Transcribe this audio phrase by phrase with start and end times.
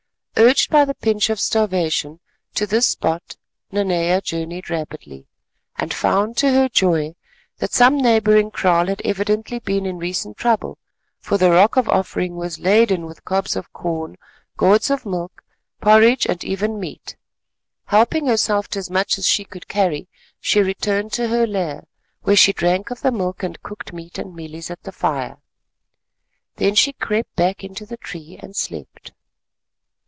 [0.37, 2.19] Urged by the pinch of starvation,
[2.55, 3.35] to this spot
[3.71, 5.27] Nanea journeyed rapidly,
[5.75, 7.13] and found to her joy
[7.59, 10.79] that some neighbouring kraal had evidently been in recent trouble,
[11.19, 14.17] for the Rock of Offering was laden with cobs of corn,
[14.57, 15.43] gourds of milk,
[15.79, 17.15] porridge and even meat.
[17.85, 20.07] Helping herself to as much as she could carry,
[20.39, 21.83] she returned to her lair,
[22.23, 25.37] where she drank of the milk and cooked meat and mealies at the fire.
[26.55, 29.11] Then she crept back into the tree, and slept.